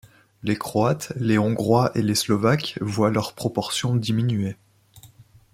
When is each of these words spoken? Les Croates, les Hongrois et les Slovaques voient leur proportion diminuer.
Les 0.41 0.57
Croates, 0.57 1.13
les 1.17 1.37
Hongrois 1.37 1.91
et 1.93 2.01
les 2.01 2.15
Slovaques 2.15 2.75
voient 2.81 3.11
leur 3.11 3.33
proportion 3.35 3.95
diminuer. 3.95 4.55